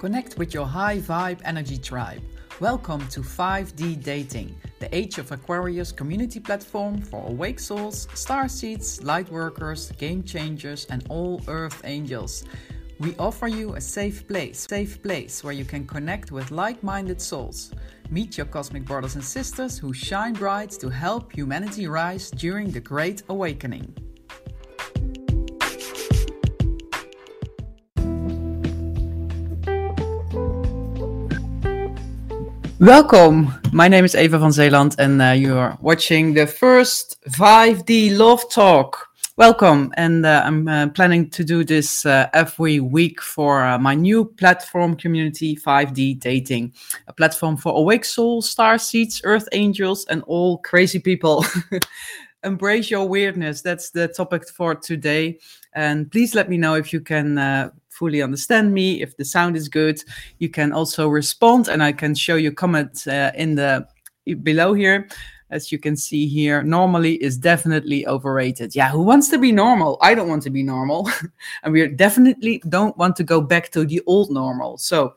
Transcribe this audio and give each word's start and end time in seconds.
Connect 0.00 0.38
with 0.38 0.54
your 0.54 0.66
high 0.66 0.96
vibe 0.96 1.40
energy 1.44 1.76
tribe. 1.76 2.22
Welcome 2.58 3.06
to 3.08 3.20
5D 3.20 4.02
Dating, 4.02 4.56
the 4.78 4.88
Age 4.96 5.18
of 5.18 5.30
Aquarius 5.30 5.92
community 5.92 6.40
platform 6.40 7.02
for 7.02 7.28
awake 7.28 7.60
souls, 7.60 8.08
star 8.14 8.48
seeds, 8.48 9.04
light 9.04 9.30
workers, 9.30 9.92
game 9.98 10.22
changers, 10.22 10.86
and 10.86 11.04
all 11.10 11.42
earth 11.48 11.82
angels. 11.84 12.44
We 12.98 13.14
offer 13.18 13.46
you 13.46 13.74
a 13.74 13.80
safe 13.82 14.26
place, 14.26 14.66
safe 14.66 15.02
place 15.02 15.44
where 15.44 15.52
you 15.52 15.66
can 15.66 15.86
connect 15.86 16.32
with 16.32 16.50
like-minded 16.50 17.20
souls. 17.20 17.70
Meet 18.08 18.38
your 18.38 18.46
cosmic 18.46 18.86
brothers 18.86 19.16
and 19.16 19.24
sisters 19.24 19.76
who 19.76 19.92
shine 19.92 20.32
bright 20.32 20.70
to 20.80 20.88
help 20.88 21.30
humanity 21.30 21.88
rise 21.88 22.30
during 22.30 22.70
the 22.70 22.80
great 22.80 23.22
awakening. 23.28 23.94
Welcome. 32.80 33.52
My 33.72 33.88
name 33.88 34.06
is 34.06 34.14
Eva 34.14 34.38
van 34.38 34.52
Zeeland, 34.52 34.94
and 34.98 35.20
uh, 35.20 35.32
you 35.32 35.54
are 35.54 35.76
watching 35.82 36.32
the 36.32 36.46
first 36.46 37.18
5D 37.28 38.16
Love 38.16 38.48
Talk. 38.48 39.06
Welcome, 39.36 39.92
and 39.98 40.24
uh, 40.24 40.42
I'm 40.46 40.66
uh, 40.66 40.88
planning 40.88 41.28
to 41.28 41.44
do 41.44 41.62
this 41.62 42.06
uh, 42.06 42.30
every 42.32 42.80
week 42.80 43.20
for 43.20 43.62
uh, 43.62 43.78
my 43.78 43.94
new 43.94 44.24
platform 44.24 44.96
community, 44.96 45.56
5D 45.56 46.20
Dating, 46.20 46.72
a 47.06 47.12
platform 47.12 47.58
for 47.58 47.76
awake 47.76 48.06
souls, 48.06 48.48
star 48.48 48.78
seeds, 48.78 49.20
earth 49.24 49.46
angels, 49.52 50.06
and 50.06 50.22
all 50.22 50.56
crazy 50.56 51.00
people. 51.00 51.44
Embrace 52.42 52.90
your 52.90 53.06
weirdness. 53.06 53.60
That's 53.60 53.90
the 53.90 54.08
topic 54.08 54.48
for 54.48 54.74
today. 54.74 55.38
And 55.74 56.10
please 56.10 56.34
let 56.34 56.48
me 56.48 56.56
know 56.56 56.74
if 56.74 56.92
you 56.92 57.00
can 57.00 57.38
uh, 57.38 57.70
fully 57.88 58.22
understand 58.22 58.72
me, 58.72 59.02
if 59.02 59.16
the 59.16 59.24
sound 59.24 59.56
is 59.56 59.68
good. 59.68 60.02
You 60.38 60.48
can 60.48 60.72
also 60.72 61.08
respond, 61.08 61.68
and 61.68 61.82
I 61.82 61.92
can 61.92 62.14
show 62.14 62.36
you 62.36 62.52
comments 62.52 63.06
uh, 63.06 63.32
in 63.34 63.56
the 63.56 63.86
below 64.42 64.72
here. 64.72 65.08
As 65.50 65.72
you 65.72 65.78
can 65.78 65.96
see 65.96 66.28
here, 66.28 66.62
normally 66.62 67.14
is 67.14 67.36
definitely 67.36 68.06
overrated. 68.06 68.74
Yeah, 68.76 68.88
who 68.88 69.02
wants 69.02 69.28
to 69.30 69.38
be 69.38 69.50
normal? 69.50 69.98
I 70.00 70.14
don't 70.14 70.28
want 70.28 70.44
to 70.44 70.50
be 70.50 70.62
normal. 70.62 71.10
and 71.64 71.72
we 71.72 71.88
definitely 71.88 72.62
don't 72.68 72.96
want 72.96 73.16
to 73.16 73.24
go 73.24 73.40
back 73.40 73.70
to 73.72 73.84
the 73.84 74.00
old 74.06 74.30
normal. 74.30 74.78
So 74.78 75.16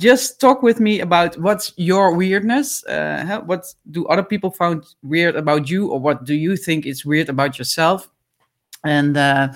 just 0.00 0.40
talk 0.40 0.62
with 0.62 0.80
me 0.80 1.00
about 1.00 1.38
what's 1.38 1.72
your 1.76 2.14
weirdness. 2.14 2.84
Uh, 2.86 3.42
what 3.44 3.66
do 3.90 4.06
other 4.06 4.22
people 4.22 4.50
find 4.50 4.84
weird 5.02 5.36
about 5.36 5.68
you, 5.68 5.88
or 5.88 6.00
what 6.00 6.24
do 6.24 6.34
you 6.34 6.56
think 6.56 6.86
is 6.86 7.04
weird 7.04 7.28
about 7.28 7.58
yourself? 7.58 8.10
And 8.82 9.16
uh, 9.16 9.52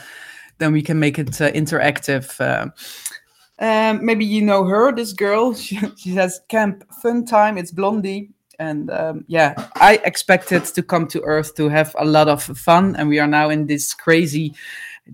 then 0.58 0.72
we 0.72 0.82
can 0.82 1.00
make 1.00 1.18
it 1.18 1.40
uh, 1.40 1.50
interactive. 1.52 2.38
Uh, 2.38 2.68
um, 3.58 4.04
maybe 4.04 4.26
you 4.26 4.42
know 4.42 4.64
her, 4.64 4.92
this 4.92 5.12
girl. 5.12 5.54
She, 5.64 5.80
she 5.96 6.14
says 6.14 6.40
camp 6.48 6.84
fun 7.02 7.24
time. 7.24 7.56
It's 7.56 7.70
Blondie, 7.70 8.30
and 8.58 8.90
um, 8.90 9.24
yeah, 9.28 9.54
I 9.76 9.98
expected 10.04 10.66
to 10.66 10.82
come 10.82 11.06
to 11.08 11.22
Earth 11.22 11.54
to 11.54 11.70
have 11.70 11.96
a 11.98 12.04
lot 12.04 12.28
of 12.28 12.42
fun, 12.42 12.96
and 12.96 13.08
we 13.08 13.18
are 13.18 13.26
now 13.26 13.48
in 13.48 13.66
this 13.66 13.94
crazy, 13.94 14.54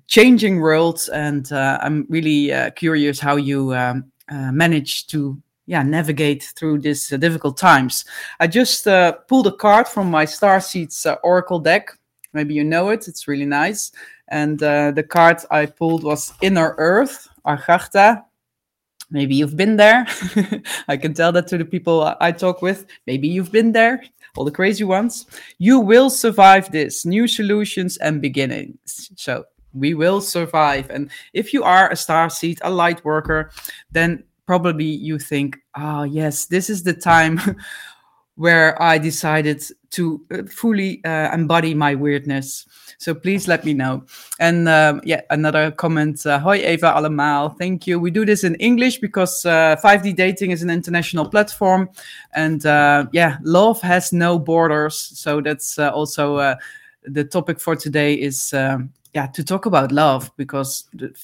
changing 0.09 0.61
world. 0.61 1.01
And 1.13 1.53
uh, 1.53 1.79
I'm 1.81 2.07
really 2.09 2.53
uh, 2.53 2.71
curious 2.71 3.21
how 3.21 3.37
you 3.37 3.75
um, 3.75 4.10
uh, 4.31 4.53
manage 4.53 5.07
to 5.09 5.41
yeah 5.67 5.83
navigate 5.83 6.53
through 6.57 6.79
these 6.79 7.13
uh, 7.13 7.17
difficult 7.17 7.57
times. 7.57 8.05
I 8.39 8.47
just 8.47 8.87
uh, 8.87 9.13
pulled 9.29 9.47
a 9.47 9.53
card 9.53 9.89
from 9.89 10.11
my 10.11 10.25
Star 10.25 10.61
Seeds 10.61 11.07
Oracle 11.23 11.59
deck. 11.59 11.91
Maybe 12.33 12.55
you 12.55 12.65
know 12.65 12.91
it. 12.91 13.09
It's 13.09 13.27
really 13.27 13.47
nice. 13.47 13.93
And 14.29 14.63
uh, 14.63 14.93
the 14.93 15.03
card 15.03 15.39
I 15.51 15.67
pulled 15.67 16.05
was 16.05 16.33
Inner 16.41 16.75
Earth, 16.79 17.29
Agartha. 17.45 18.25
Maybe 19.11 19.35
you've 19.35 19.57
been 19.57 19.77
there. 19.77 20.07
I 20.89 20.97
can 20.97 21.15
tell 21.15 21.33
that 21.33 21.49
to 21.49 21.59
the 21.59 21.65
people 21.65 22.15
I 22.21 22.31
talk 22.31 22.63
with. 22.63 22.87
Maybe 23.09 23.27
you've 23.27 23.51
been 23.51 23.73
there, 23.73 24.05
all 24.37 24.45
the 24.45 24.53
crazy 24.53 24.85
ones. 24.85 25.27
You 25.59 25.81
will 25.81 26.11
survive 26.11 26.71
this. 26.71 27.05
New 27.05 27.27
solutions 27.27 27.97
and 27.97 28.23
beginnings. 28.23 29.11
So 29.17 29.45
we 29.75 29.95
will 29.95 30.21
survive. 30.21 30.91
And 30.91 31.11
if 31.33 31.53
you 31.53 31.63
are 31.63 31.91
a 31.91 31.97
star 31.97 32.31
seed, 32.31 32.59
a 32.63 32.71
light 32.71 33.05
worker, 33.05 33.51
then 33.91 34.25
probably 34.47 34.85
you 34.85 35.19
think, 35.19 35.59
oh, 35.77 36.03
yes, 36.03 36.47
this 36.47 36.69
is 36.69 36.83
the 36.83 36.95
time 36.95 37.41
where 38.35 38.81
I 38.83 38.99
decided 38.99 39.63
to 39.91 40.25
uh, 40.31 40.43
fully 40.45 41.05
uh, 41.05 41.33
embody 41.33 41.75
my 41.75 41.95
weirdness. 41.95 42.67
So 42.99 43.15
please 43.15 43.49
let 43.49 43.65
me 43.65 43.75
know. 43.75 44.05
And 44.39 44.69
um, 44.69 45.01
yeah, 45.05 45.21
another 45.31 45.71
comment. 45.71 46.25
Uh, 46.25 46.39
Hoi 46.39 46.59
Eva 46.59 46.93
allemaal. 46.93 47.59
Thank 47.59 47.87
you. 47.87 47.99
We 47.99 48.11
do 48.11 48.25
this 48.25 48.45
in 48.45 48.55
English 48.57 48.99
because 48.99 49.45
uh, 49.45 49.77
5D 49.83 50.17
dating 50.17 50.53
is 50.53 50.63
an 50.63 50.71
international 50.71 51.29
platform. 51.29 51.91
And 52.33 52.65
uh, 52.65 53.07
yeah, 53.13 53.39
love 53.43 53.81
has 53.83 54.13
no 54.13 54.39
borders. 54.39 54.97
So 54.97 55.41
that's 55.41 55.79
uh, 55.79 55.91
also 55.91 56.37
uh, 56.37 56.57
the 57.05 57.25
topic 57.25 57.61
for 57.61 57.77
today 57.77 58.15
is 58.15 58.53
um, 58.53 58.91
yeah, 59.15 59.27
to 59.29 59.45
talk 59.45 59.67
about 59.67 59.93
love 59.93 60.31
because 60.37 60.89
the 60.93 61.15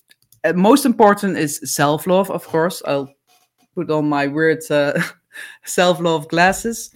uh, 0.45 0.53
most 0.53 0.85
important 0.85 1.37
is 1.37 1.61
self-love, 1.65 2.31
of 2.31 2.47
course. 2.47 2.83
I'll 2.87 3.13
put 3.75 3.91
on 3.91 4.09
my 4.09 4.27
weird 4.27 4.63
self-love 5.65 6.29
glasses 6.29 6.91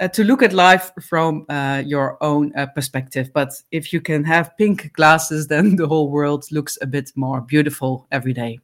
uh, 0.00 0.08
to 0.08 0.24
look 0.24 0.42
at 0.42 0.52
life 0.52 0.92
from 1.00 1.44
uh, 1.48 1.82
your 1.84 2.22
own 2.22 2.52
uh, 2.56 2.66
perspective. 2.66 3.30
But 3.32 3.50
if 3.70 3.92
you 3.92 4.00
can 4.00 4.24
have 4.24 4.56
pink 4.56 4.92
glasses, 4.92 5.46
then 5.48 5.76
the 5.76 5.88
whole 5.88 6.10
world 6.10 6.44
looks 6.50 6.78
a 6.80 6.86
bit 6.86 7.12
more 7.16 7.40
beautiful 7.40 8.06
every 8.10 8.32
day. 8.32 8.60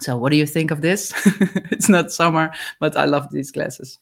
So, 0.00 0.16
what 0.16 0.30
do 0.30 0.36
you 0.36 0.46
think 0.46 0.70
of 0.72 0.80
this? 0.80 1.12
it's 1.70 1.88
not 1.88 2.10
summer, 2.10 2.52
but 2.80 2.96
I 2.96 3.04
love 3.04 3.30
these 3.30 3.52
glasses. 3.52 3.98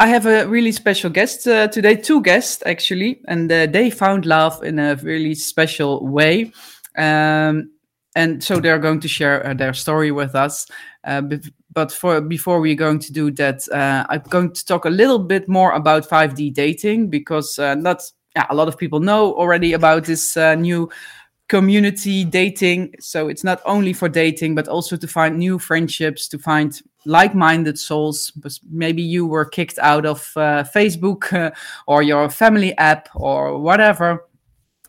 I 0.00 0.08
have 0.08 0.26
a 0.26 0.46
really 0.48 0.72
special 0.72 1.10
guest 1.10 1.46
uh, 1.46 1.68
today, 1.68 1.94
two 1.94 2.22
guests 2.22 2.62
actually, 2.66 3.20
and 3.28 3.50
uh, 3.50 3.66
they 3.66 3.90
found 3.90 4.26
love 4.26 4.62
in 4.64 4.78
a 4.78 4.96
really 4.96 5.34
special 5.34 6.04
way. 6.06 6.52
Um, 6.96 7.70
and 8.14 8.42
so 8.42 8.60
they're 8.60 8.78
going 8.78 9.00
to 9.00 9.08
share 9.08 9.46
uh, 9.46 9.54
their 9.54 9.72
story 9.72 10.10
with 10.10 10.34
us. 10.34 10.66
Uh, 11.04 11.22
but 11.72 11.90
for 11.90 12.20
before 12.20 12.60
we're 12.60 12.74
going 12.74 12.98
to 12.98 13.12
do 13.12 13.30
that, 13.32 13.66
uh, 13.72 14.04
I'm 14.08 14.22
going 14.28 14.52
to 14.52 14.64
talk 14.66 14.84
a 14.84 14.90
little 14.90 15.18
bit 15.18 15.48
more 15.48 15.72
about 15.72 16.08
5D 16.08 16.52
dating 16.52 17.08
because 17.08 17.58
uh, 17.58 17.74
not 17.74 18.02
yeah, 18.36 18.46
a 18.50 18.54
lot 18.54 18.68
of 18.68 18.76
people 18.76 19.00
know 19.00 19.34
already 19.34 19.72
about 19.72 20.04
this 20.04 20.36
new 20.36 20.90
community 21.52 22.24
dating. 22.24 22.94
So 22.98 23.28
it's 23.28 23.44
not 23.44 23.60
only 23.66 23.92
for 23.92 24.08
dating, 24.08 24.54
but 24.54 24.68
also 24.68 24.96
to 24.96 25.06
find 25.06 25.36
new 25.36 25.58
friendships, 25.58 26.26
to 26.28 26.38
find 26.38 26.80
like-minded 27.04 27.78
souls. 27.78 28.30
But 28.30 28.58
maybe 28.70 29.02
you 29.02 29.26
were 29.26 29.44
kicked 29.44 29.78
out 29.78 30.06
of 30.06 30.32
uh, 30.34 30.64
Facebook 30.74 31.54
or 31.86 32.02
your 32.02 32.30
family 32.30 32.74
app 32.78 33.10
or 33.14 33.58
whatever 33.58 34.24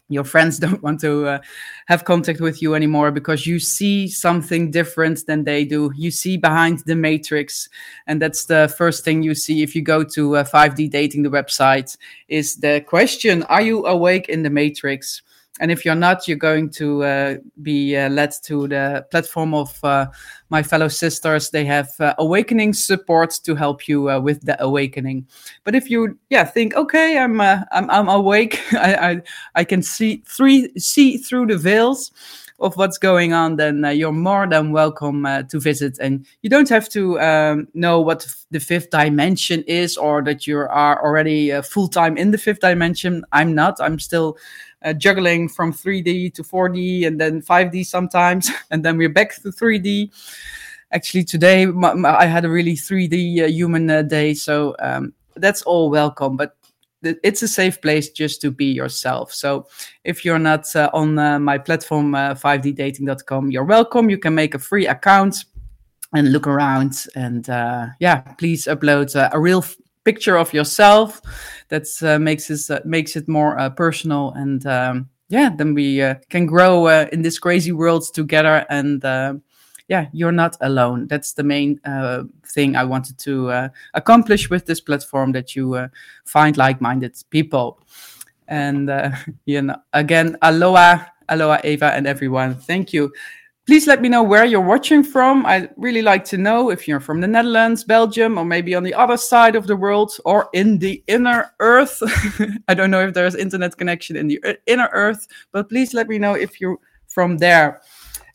your 0.08 0.24
friends 0.24 0.60
don't 0.64 0.82
want 0.82 1.02
to 1.02 1.28
uh, 1.28 1.40
have 1.88 2.06
contact 2.06 2.40
with 2.40 2.62
you 2.62 2.76
anymore 2.76 3.12
because 3.12 3.46
you 3.46 3.60
see 3.60 4.08
something 4.08 4.72
different 4.72 5.26
than 5.26 5.44
they 5.44 5.66
do. 5.66 5.92
You 5.96 6.12
see 6.12 6.38
behind 6.38 6.80
the 6.86 6.96
matrix, 6.96 7.68
and 8.08 8.22
that's 8.22 8.46
the 8.46 8.74
first 8.78 9.04
thing 9.04 9.22
you 9.22 9.36
see 9.36 9.64
if 9.64 9.76
you 9.76 9.82
go 9.82 10.02
to 10.16 10.38
uh, 10.38 10.44
5D 10.46 10.90
dating 10.92 11.24
the 11.24 11.30
website. 11.30 11.98
Is 12.30 12.56
the 12.56 12.86
question: 12.88 13.44
Are 13.44 13.62
you 13.62 13.86
awake 13.86 14.30
in 14.30 14.44
the 14.44 14.50
matrix? 14.50 15.24
And 15.60 15.72
if 15.72 15.86
you're 15.86 15.94
not, 15.94 16.28
you're 16.28 16.36
going 16.36 16.72
to 16.72 17.04
uh, 17.04 17.36
be 17.62 17.96
uh, 17.96 18.10
led 18.10 18.34
to 18.44 18.68
the 18.68 19.06
platform 19.12 19.54
of 19.54 19.84
uh, 19.84 20.08
my 20.50 20.64
fellow 20.64 20.88
sisters. 20.88 21.52
They 21.52 21.64
have 21.66 21.90
uh, 22.00 22.16
awakening 22.18 22.74
support 22.74 23.40
to 23.44 23.54
help 23.54 23.88
you 23.88 24.10
uh, 24.10 24.20
with 24.20 24.42
the 24.42 24.62
awakening. 24.64 25.28
But 25.64 25.76
if 25.76 25.92
you, 25.92 26.18
yeah, 26.30 26.44
think, 26.44 26.76
okay, 26.76 27.20
I'm 27.20 27.40
uh, 27.40 27.62
I'm, 27.72 27.90
I'm 27.92 28.10
awake. 28.10 28.60
I, 28.74 28.96
I, 28.96 29.22
I 29.54 29.64
can 29.64 29.84
see 29.84 30.24
three 30.26 30.72
see 30.76 31.18
through 31.18 31.48
the 31.48 31.58
veils 31.58 32.12
of 32.60 32.78
what's 32.78 32.98
going 32.98 33.34
on, 33.34 33.56
then 33.58 33.84
uh, 33.84 33.90
you're 33.90 34.12
more 34.12 34.48
than 34.48 34.72
welcome 34.72 35.26
uh, 35.26 35.44
to 35.44 35.60
visit. 35.60 35.98
And 36.00 36.26
you 36.42 36.50
don't 36.50 36.70
have 36.70 36.88
to 36.90 37.20
um, 37.20 37.68
know 37.74 38.00
what 38.00 38.26
the 38.52 38.60
fifth 38.60 38.90
dimension 38.90 39.64
is 39.64 39.98
or 39.98 40.24
that 40.24 40.48
you 40.48 40.60
are 40.60 41.04
already 41.04 41.52
uh, 41.52 41.62
full 41.62 41.88
time 41.88 42.18
in 42.18 42.32
the 42.32 42.38
fifth 42.38 42.60
dimension. 42.60 43.24
I'm 43.32 43.54
not. 43.56 43.82
I'm 43.82 44.00
still 44.00 44.38
uh, 44.84 44.94
juggling 44.94 45.50
from 45.50 45.74
3D 45.74 46.34
to 46.36 46.44
4D 46.44 47.08
and 47.08 47.20
then 47.20 47.42
5D 47.42 47.86
sometimes, 47.86 48.52
and 48.72 48.84
then 48.84 48.98
we're 48.98 49.10
back 49.10 49.36
to 49.36 49.50
3D. 49.50 50.12
Actually, 50.92 51.24
today 51.24 51.66
my, 51.66 51.94
my, 51.94 52.16
I 52.16 52.26
had 52.26 52.46
a 52.46 52.50
really 52.50 52.76
3D 52.76 53.42
uh, 53.42 53.48
human 53.48 53.90
uh, 53.90 54.02
day, 54.04 54.34
so 54.34 54.76
um, 54.80 55.14
that's 55.36 55.62
all 55.64 55.90
welcome. 55.90 56.38
But 56.38 56.56
it's 57.04 57.42
a 57.42 57.48
safe 57.48 57.82
place 57.82 58.10
just 58.10 58.42
to 58.42 58.52
be 58.52 58.66
yourself. 58.66 59.34
So 59.34 59.68
if 60.04 60.24
you're 60.26 60.40
not 60.40 60.74
uh, 60.76 60.90
on 60.94 61.18
uh, 61.18 61.40
my 61.40 61.58
platform, 61.58 62.16
uh, 62.16 62.36
5ddating.com, 62.36 63.52
you're 63.52 63.64
welcome. 63.64 64.10
You 64.10 64.18
can 64.18 64.36
make 64.36 64.56
a 64.56 64.60
free 64.60 64.88
account 64.88 65.46
and 66.14 66.32
look 66.32 66.48
around. 66.48 67.06
And 67.16 67.50
uh, 67.50 67.88
yeah, 68.00 68.22
please 68.38 68.66
upload 68.66 69.16
uh, 69.16 69.30
a 69.32 69.40
real 69.40 69.64
picture 70.04 70.38
of 70.38 70.54
yourself 70.54 71.22
that 71.70 71.88
uh, 72.02 72.20
makes 72.20 72.70
uh, 72.70 72.80
makes 72.86 73.16
it 73.16 73.28
more 73.28 73.70
personal 73.72 74.34
and 74.36 74.66
um, 74.66 75.10
yeah 75.30 75.50
then 75.56 75.74
we 75.74 76.00
can 76.30 76.46
grow 76.46 76.88
in 76.88 77.22
this 77.22 77.40
crazy 77.40 77.72
world 77.72 78.04
together 78.14 78.66
and 78.70 79.02
yeah, 79.88 80.08
you're 80.14 80.32
not 80.32 80.56
alone. 80.62 81.08
That's 81.08 81.34
the 81.34 81.44
main 81.44 81.80
uh, 81.86 82.24
thing 82.48 82.76
I 82.76 82.84
wanted 82.84 83.18
to 83.20 83.50
uh, 83.50 83.70
accomplish 83.94 84.50
with 84.50 84.66
this 84.66 84.80
platform 84.80 85.32
that 85.34 85.56
you 85.56 85.74
uh, 85.74 85.88
find 86.26 86.58
like 86.58 86.82
minded 86.82 87.16
people. 87.30 87.80
And, 88.48 88.90
uh, 88.90 89.12
you 89.46 89.62
know, 89.62 89.78
again, 89.92 90.38
aloha, 90.42 91.06
aloha, 91.30 91.60
Eva, 91.64 91.94
and 91.94 92.08
everyone. 92.08 92.56
Thank 92.56 92.94
you. 92.94 93.12
Please 93.66 93.88
let 93.88 94.02
me 94.02 94.10
know 94.10 94.24
where 94.24 94.44
you're 94.44 94.60
watching 94.60 95.04
from. 95.04 95.46
I'd 95.46 95.70
really 95.78 96.02
like 96.02 96.26
to 96.26 96.38
know 96.38 96.70
if 96.70 96.86
you're 96.86 97.00
from 97.00 97.22
the 97.22 97.28
Netherlands, 97.28 97.86
Belgium, 97.86 98.38
or 98.38 98.44
maybe 98.44 98.76
on 98.76 98.84
the 98.84 98.94
other 98.94 99.16
side 99.16 99.56
of 99.56 99.68
the 99.68 99.76
world 99.76 100.12
or 100.26 100.50
in 100.54 100.80
the 100.80 101.02
inner 101.08 101.54
earth. 101.62 102.04
I 102.68 102.74
don't 102.74 102.92
know 102.92 103.08
if 103.08 103.14
there's 103.14 103.36
internet 103.36 103.78
connection 103.78 104.18
in 104.18 104.28
the 104.28 104.44
inner 104.68 104.90
earth, 104.92 105.28
but 105.54 105.70
please 105.70 105.94
let 105.94 106.10
me 106.10 106.18
know 106.18 106.34
if 106.34 106.60
you're 106.60 106.78
from 107.08 107.38
there. 107.38 107.82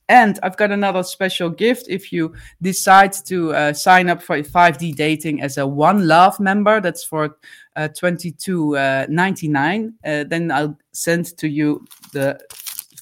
And 0.08 0.38
I've 0.42 0.56
got 0.56 0.70
another 0.70 1.02
special 1.02 1.50
gift. 1.50 1.86
If 1.88 2.12
you 2.12 2.34
decide 2.62 3.12
to 3.26 3.52
uh, 3.52 3.72
sign 3.74 4.08
up 4.08 4.22
for 4.22 4.38
5D 4.38 4.96
dating 4.96 5.42
as 5.42 5.58
a 5.58 5.66
One 5.66 6.06
Love 6.06 6.40
member, 6.40 6.80
that's 6.80 7.04
for 7.04 7.36
uh, 7.76 7.88
22.99. 7.88 9.92
Uh, 10.04 10.08
uh, 10.08 10.24
then 10.24 10.50
I'll 10.50 10.78
send 10.92 11.36
to 11.36 11.48
you 11.48 11.84
the 12.12 12.40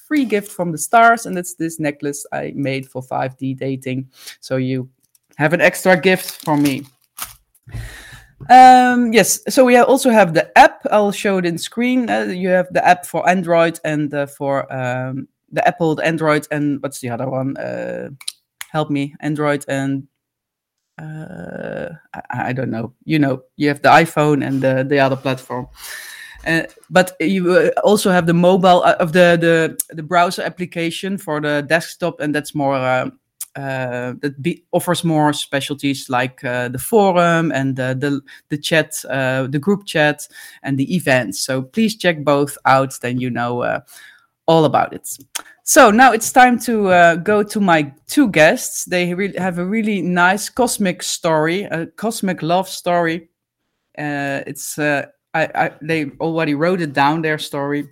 free 0.05 0.25
gift 0.25 0.51
from 0.51 0.71
the 0.71 0.77
stars, 0.77 1.25
and 1.25 1.37
it's 1.37 1.53
this 1.53 1.79
necklace 1.79 2.25
I 2.33 2.51
made 2.55 2.89
for 2.89 3.01
5D 3.01 3.57
dating. 3.57 4.09
So 4.41 4.57
you 4.57 4.89
have 5.37 5.53
an 5.53 5.61
extra 5.61 5.99
gift 5.99 6.43
from 6.43 6.61
me. 6.61 6.85
Um, 8.49 9.13
yes, 9.13 9.39
so 9.49 9.65
we 9.65 9.77
also 9.77 10.09
have 10.09 10.33
the 10.33 10.55
app. 10.57 10.81
I'll 10.91 11.11
show 11.11 11.37
it 11.37 11.45
in 11.45 11.57
screen. 11.57 12.09
Uh, 12.09 12.23
you 12.23 12.49
have 12.49 12.71
the 12.71 12.85
app 12.85 13.05
for 13.05 13.27
Android 13.27 13.79
and 13.83 14.13
uh, 14.13 14.27
for 14.27 14.71
um, 14.71 15.27
the 15.51 15.67
Apple, 15.67 15.95
the 15.95 16.05
Android, 16.05 16.47
and 16.51 16.81
what's 16.81 16.99
the 16.99 17.09
other 17.09 17.29
one? 17.29 17.57
Uh, 17.57 18.09
help 18.71 18.89
me, 18.89 19.15
Android 19.19 19.65
and 19.67 20.07
uh, 20.99 21.89
I, 22.13 22.49
I, 22.49 22.53
don't 22.53 22.71
know. 22.71 22.93
You 23.05 23.19
know, 23.19 23.43
you 23.55 23.67
have 23.67 23.81
the 23.81 23.89
iPhone 23.89 24.45
and 24.45 24.61
the, 24.61 24.83
the 24.87 24.99
other 24.99 25.15
platform. 25.15 25.67
Uh, 26.45 26.63
but 26.89 27.15
you 27.19 27.53
uh, 27.53 27.69
also 27.83 28.11
have 28.11 28.25
the 28.25 28.33
mobile 28.33 28.81
uh, 28.83 28.95
of 28.99 29.11
the, 29.11 29.37
the 29.39 29.95
the 29.95 30.03
browser 30.03 30.41
application 30.41 31.17
for 31.17 31.41
the 31.41 31.61
desktop, 31.67 32.19
and 32.19 32.33
that's 32.33 32.55
more 32.55 32.75
uh, 32.75 33.09
uh, 33.55 34.13
that 34.21 34.41
be, 34.41 34.63
offers 34.71 35.03
more 35.03 35.33
specialties 35.33 36.09
like 36.09 36.43
uh, 36.43 36.69
the 36.69 36.79
forum 36.79 37.51
and 37.51 37.75
the 37.75 37.95
the, 37.99 38.21
the 38.49 38.57
chat, 38.57 38.93
the 39.03 39.59
group 39.59 39.85
chat, 39.85 40.27
and 40.63 40.77
the 40.77 40.95
events. 40.95 41.39
So 41.39 41.63
please 41.63 41.97
check 41.97 42.23
both 42.23 42.57
out. 42.65 42.97
Then 43.01 43.19
you 43.19 43.29
know 43.29 43.81
all 44.47 44.65
about 44.65 44.93
it. 44.93 45.07
So 45.63 45.91
now 45.91 46.13
it's 46.13 46.31
time 46.31 46.57
to 46.59 47.17
go 47.23 47.43
to 47.43 47.59
my 47.59 47.93
two 48.07 48.29
guests. 48.29 48.85
They 48.85 49.13
really 49.13 49.37
have 49.37 49.59
a 49.59 49.65
really 49.65 50.01
nice 50.01 50.49
cosmic 50.49 51.03
story, 51.03 51.63
a 51.63 51.87
cosmic 51.87 52.41
love 52.41 52.69
story. 52.69 53.29
it's 53.95 54.79
I, 54.79 55.09
I 55.33 55.71
they 55.81 56.11
already 56.19 56.55
wrote 56.55 56.81
it 56.81 56.93
down 56.93 57.21
their 57.21 57.37
story 57.37 57.87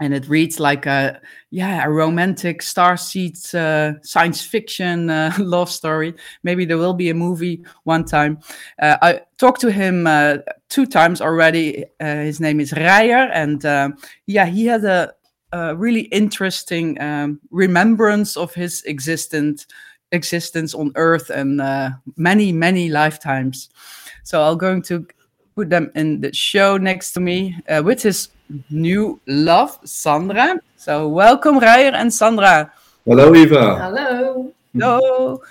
and 0.00 0.14
it 0.14 0.28
reads 0.28 0.60
like 0.60 0.86
a 0.86 1.20
yeah 1.50 1.84
a 1.84 1.90
romantic 1.90 2.62
starseed 2.62 3.36
uh, 3.54 4.00
science 4.02 4.42
fiction 4.42 5.10
uh, 5.10 5.32
love 5.38 5.70
story 5.70 6.14
maybe 6.42 6.64
there 6.64 6.78
will 6.78 6.94
be 6.94 7.10
a 7.10 7.14
movie 7.14 7.62
one 7.84 8.04
time 8.04 8.38
uh, 8.80 8.96
i 9.02 9.20
talked 9.38 9.60
to 9.60 9.70
him 9.70 10.06
uh, 10.06 10.36
two 10.68 10.86
times 10.86 11.20
already 11.20 11.84
uh, 12.00 12.22
his 12.22 12.40
name 12.40 12.60
is 12.60 12.72
Reyer 12.72 13.28
and 13.32 13.64
uh, 13.64 13.90
yeah 14.26 14.46
he 14.46 14.66
had 14.66 14.84
a, 14.84 15.12
a 15.52 15.74
really 15.74 16.02
interesting 16.12 17.00
um, 17.00 17.40
remembrance 17.50 18.36
of 18.36 18.54
his 18.54 18.84
existent 18.86 19.66
existence 20.12 20.74
on 20.74 20.90
earth 20.94 21.28
and 21.28 21.60
many 22.16 22.50
many 22.50 22.88
lifetimes 22.88 23.68
so 24.24 24.42
i'm 24.42 24.56
going 24.56 24.80
to 24.80 25.06
put 25.58 25.68
them 25.68 25.90
in 25.96 26.20
the 26.20 26.32
show 26.32 26.76
next 26.76 27.12
to 27.12 27.20
me 27.20 27.54
uh, 27.68 27.82
with 27.84 28.00
his 28.00 28.28
new 28.70 29.20
love, 29.26 29.78
Sandra. 29.84 30.60
So 30.76 31.08
welcome, 31.08 31.58
Reyer 31.58 31.92
and 31.94 32.12
Sandra. 32.12 32.72
Hello, 33.04 33.34
Eva. 33.34 33.74
Hello. 33.82 34.52
Hello. 34.72 35.42